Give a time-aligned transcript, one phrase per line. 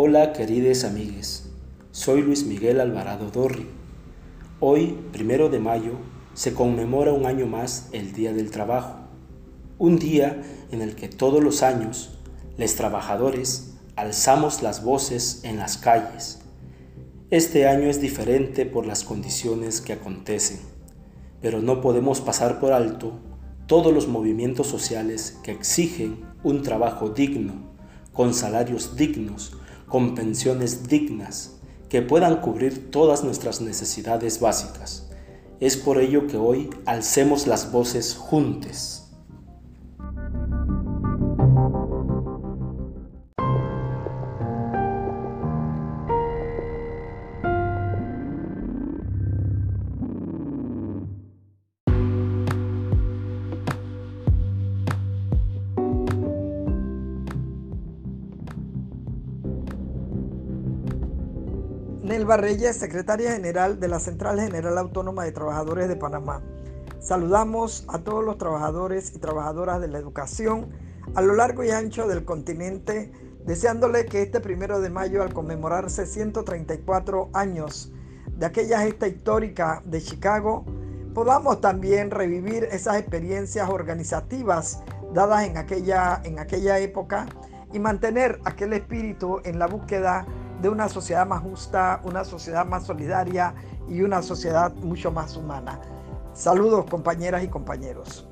[0.00, 1.50] Hola queridos amigues,
[1.90, 3.66] soy Luis Miguel Alvarado Dorri.
[4.60, 5.94] Hoy, primero de mayo,
[6.34, 8.94] se conmemora un año más el Día del Trabajo,
[9.76, 12.16] un día en el que todos los años
[12.56, 16.42] los trabajadores alzamos las voces en las calles.
[17.30, 20.60] Este año es diferente por las condiciones que acontecen,
[21.42, 23.18] pero no podemos pasar por alto
[23.66, 27.54] todos los movimientos sociales que exigen un trabajo digno,
[28.12, 29.56] con salarios dignos,
[29.88, 31.56] con pensiones dignas,
[31.88, 35.10] que puedan cubrir todas nuestras necesidades básicas.
[35.60, 39.07] Es por ello que hoy alcemos las voces juntos.
[62.08, 66.40] Nelva Reyes, secretaria general de la Central General Autónoma de Trabajadores de Panamá.
[67.00, 70.70] Saludamos a todos los trabajadores y trabajadoras de la educación
[71.14, 73.12] a lo largo y ancho del continente,
[73.44, 77.92] deseándole que este primero de mayo, al conmemorarse 134 años
[78.38, 80.64] de aquella gesta histórica de Chicago,
[81.12, 87.26] podamos también revivir esas experiencias organizativas dadas en aquella, en aquella época
[87.70, 90.26] y mantener aquel espíritu en la búsqueda
[90.60, 93.54] de una sociedad más justa, una sociedad más solidaria
[93.88, 95.80] y una sociedad mucho más humana.
[96.32, 98.28] Saludos compañeras y compañeros.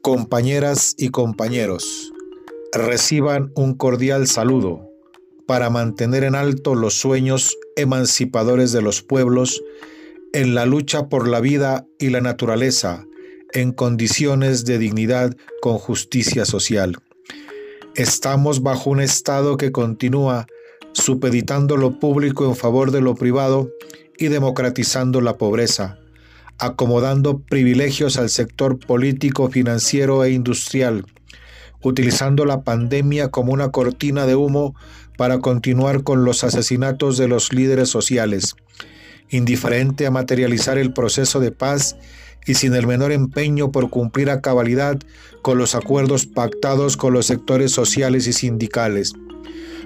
[0.00, 2.12] Compañeras y compañeros,
[2.72, 4.91] reciban un cordial saludo
[5.52, 9.62] para mantener en alto los sueños emancipadores de los pueblos
[10.32, 13.04] en la lucha por la vida y la naturaleza
[13.52, 16.96] en condiciones de dignidad con justicia social.
[17.96, 20.46] Estamos bajo un Estado que continúa
[20.94, 23.68] supeditando lo público en favor de lo privado
[24.16, 25.98] y democratizando la pobreza,
[26.56, 31.04] acomodando privilegios al sector político, financiero e industrial,
[31.82, 34.74] utilizando la pandemia como una cortina de humo
[35.16, 38.54] para continuar con los asesinatos de los líderes sociales,
[39.30, 41.96] indiferente a materializar el proceso de paz
[42.46, 44.98] y sin el menor empeño por cumplir a cabalidad
[45.42, 49.12] con los acuerdos pactados con los sectores sociales y sindicales.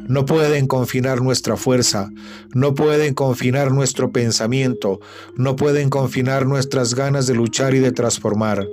[0.08, 2.10] No pueden confinar nuestra fuerza,
[2.54, 5.00] no pueden confinar nuestro pensamiento,
[5.34, 8.66] no pueden confinar nuestras ganas de luchar y de transformar.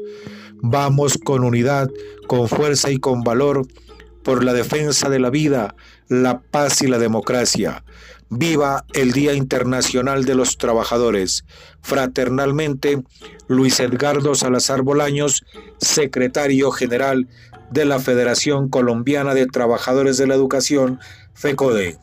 [0.66, 1.90] Vamos con unidad,
[2.26, 3.68] con fuerza y con valor
[4.24, 5.76] por la defensa de la vida,
[6.08, 7.84] la paz y la democracia.
[8.30, 11.44] Viva el Día Internacional de los Trabajadores.
[11.82, 13.04] Fraternalmente,
[13.48, 15.44] Luis Edgardo Salazar Bolaños,
[15.80, 17.28] secretario general
[17.70, 21.02] de la Federación Colombiana de Trabajadores de la Educación,
[21.34, 21.98] FECODE.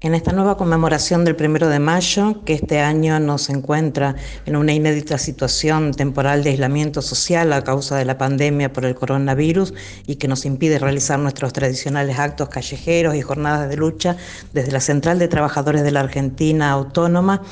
[0.00, 4.14] En esta nueva conmemoración del primero de mayo, que este año nos encuentra
[4.46, 8.94] en una inédita situación temporal de aislamiento social a causa de la pandemia por el
[8.94, 9.74] coronavirus
[10.06, 14.16] y que nos impide realizar nuestros tradicionales actos callejeros y jornadas de lucha,
[14.52, 17.42] desde la Central de Trabajadores de la Argentina Autónoma.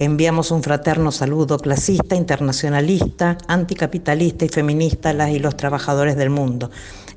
[0.00, 6.30] Enviamos un fraterno saludo clasista, internacionalista, anticapitalista y feminista a las y los trabajadores del
[6.30, 6.68] mundo.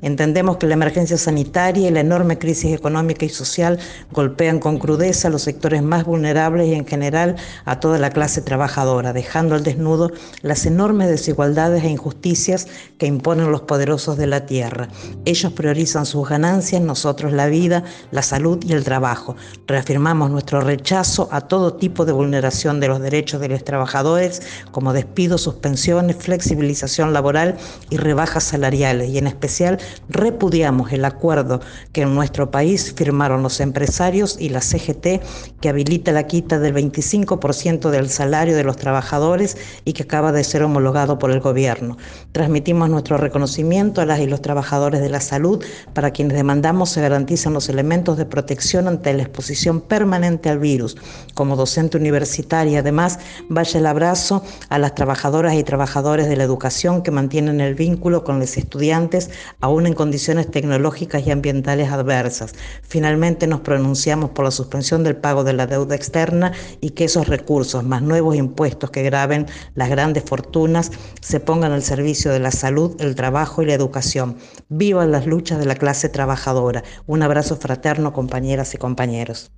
[0.02, 3.78] Entendemos que la emergencia sanitaria y la enorme crisis económica y social
[4.12, 8.40] golpean con crudeza a los sectores más vulnerables y en general a toda la clase
[8.40, 10.10] trabajadora, dejando al desnudo
[10.42, 12.68] las enormes desigualdades e injusticias
[12.98, 14.88] que imponen los poderosos de la tierra.
[15.24, 19.36] Ellos priorizan sus ganancias, nosotros la vida, la salud y el trabajo.
[19.66, 24.92] Reafirmamos nuestro rechazo a todo tipo de vulneración de los derechos de los trabajadores, como
[24.92, 27.56] despidos, suspensiones, flexibilización laboral
[27.90, 29.78] y rebajas salariales, y en especial
[30.08, 31.60] repudiamos el acuerdo
[31.92, 35.22] que en nuestro país firmaron los empresarios y las CGT
[35.60, 40.44] que habilita la quita del 25% del salario de los trabajadores y que acaba de
[40.44, 41.96] ser homologado por el gobierno.
[42.32, 45.64] Transmitimos nuestro reconocimiento a las y los trabajadores de la salud
[45.94, 50.96] para quienes demandamos se garanticen los elementos de protección ante la exposición permanente al virus.
[51.34, 53.18] Como docente universitaria, además,
[53.48, 58.24] vaya el abrazo a las trabajadoras y trabajadores de la educación que mantienen el vínculo
[58.24, 59.30] con los estudiantes
[59.60, 62.54] aún en condiciones tecnológicas y ambientales adversas.
[62.82, 67.28] Finalmente nos pronunciamos por la suspensión del pago de la deuda externa y que esos
[67.28, 72.50] recursos, más nuevos impuestos que graben las grandes fortunas, se pongan al servicio de la
[72.50, 74.36] salud, el trabajo y la educación.
[74.68, 76.82] Viva las luchas de la clase trabajadora.
[77.06, 79.52] Un abrazo fraterno, compañeras y compañeros.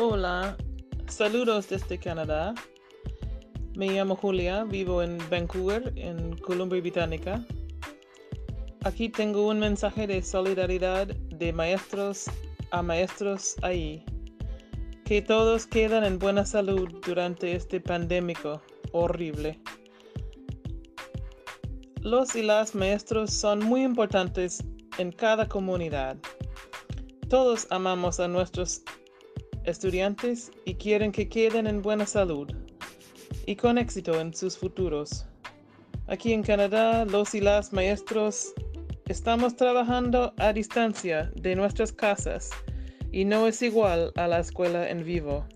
[0.00, 0.56] Hola,
[1.08, 2.54] saludos desde Canadá.
[3.74, 7.44] Me llamo Julia, vivo en Vancouver, en Columbia Británica.
[8.84, 12.26] Aquí tengo un mensaje de solidaridad de maestros
[12.70, 14.04] a maestros ahí.
[15.04, 18.62] Que todos quedan en buena salud durante este pandémico
[18.92, 19.60] horrible.
[22.02, 24.62] Los y las maestros son muy importantes
[24.98, 26.16] en cada comunidad.
[27.28, 28.82] Todos amamos a nuestros
[29.68, 32.50] estudiantes y quieren que queden en buena salud
[33.46, 35.26] y con éxito en sus futuros.
[36.06, 38.54] Aquí en Canadá, los y las maestros
[39.06, 42.50] estamos trabajando a distancia de nuestras casas
[43.12, 45.46] y no es igual a la escuela en vivo.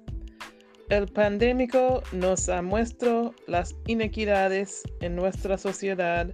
[0.89, 6.31] El pandémico nos ha mostrado las inequidades en nuestra sociedad,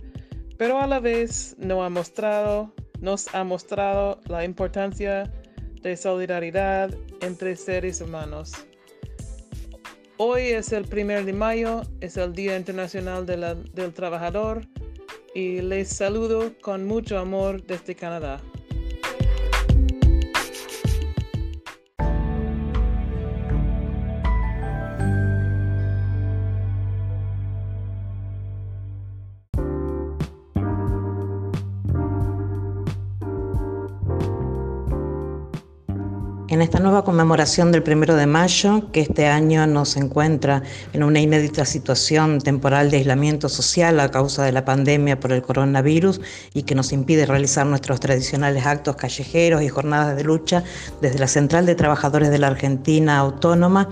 [0.56, 5.30] pero a la vez nos ha mostrado, nos ha mostrado la importancia
[5.82, 6.90] de solidaridad
[7.20, 8.52] entre seres humanos.
[10.16, 14.66] Hoy es el primer de mayo, es el Día Internacional del Trabajador
[15.34, 18.40] y les saludo con mucho amor desde Canadá.
[36.58, 41.20] En esta nueva conmemoración del primero de mayo, que este año nos encuentra en una
[41.20, 46.20] inédita situación temporal de aislamiento social a causa de la pandemia por el coronavirus
[46.54, 50.64] y que nos impide realizar nuestros tradicionales actos callejeros y jornadas de lucha,
[51.00, 53.88] desde la Central de Trabajadores de la Argentina Autónoma,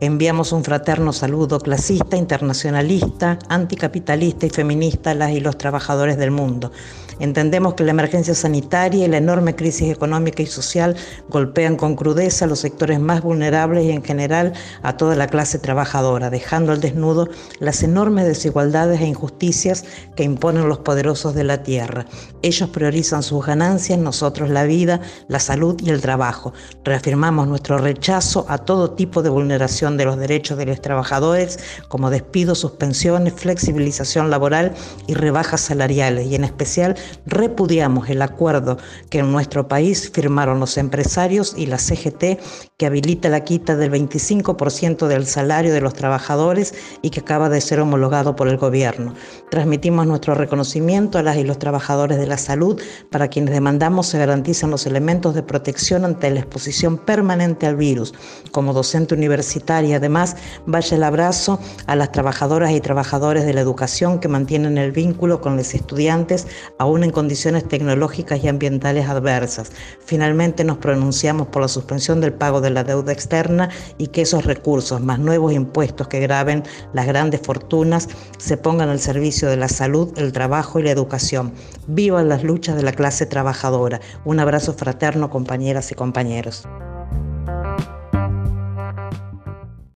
[0.00, 6.30] enviamos un fraterno saludo clasista, internacionalista, anticapitalista y feminista a las y los trabajadores del
[6.30, 6.72] mundo.
[7.18, 10.96] Entendemos que la emergencia sanitaria y la enorme crisis económica y social
[11.28, 14.52] golpean con crudeza a los sectores más vulnerables y en general
[14.82, 17.28] a toda la clase trabajadora, dejando al desnudo
[17.58, 19.84] las enormes desigualdades e injusticias
[20.14, 22.06] que imponen los poderosos de la tierra.
[22.42, 26.52] Ellos priorizan sus ganancias, nosotros la vida, la salud y el trabajo.
[26.84, 31.58] Reafirmamos nuestro rechazo a todo tipo de vulneración de los derechos de los trabajadores,
[31.88, 34.74] como despidos, suspensiones, flexibilización laboral
[35.06, 36.96] y rebajas salariales, y en especial
[37.26, 38.78] repudiamos el acuerdo
[39.10, 42.40] que en nuestro país firmaron los empresarios y la CGT
[42.76, 47.60] que habilita la quita del 25% del salario de los trabajadores y que acaba de
[47.60, 49.14] ser homologado por el gobierno.
[49.50, 52.80] Transmitimos nuestro reconocimiento a las y los trabajadores de la salud
[53.10, 58.14] para quienes demandamos se garanticen los elementos de protección ante la exposición permanente al virus.
[58.50, 60.36] Como docente universitaria, además,
[60.66, 65.40] vaya el abrazo a las trabajadoras y trabajadores de la educación que mantienen el vínculo
[65.40, 66.46] con los estudiantes
[66.78, 69.72] aún en condiciones tecnológicas y ambientales adversas.
[70.04, 74.44] Finalmente nos pronunciamos por la suspensión del pago de la deuda externa y que esos
[74.44, 76.62] recursos, más nuevos impuestos que graben
[76.92, 81.52] las grandes fortunas, se pongan al servicio de la salud, el trabajo y la educación.
[81.86, 84.00] Viva las luchas de la clase trabajadora.
[84.24, 86.66] Un abrazo fraterno, compañeras y compañeros.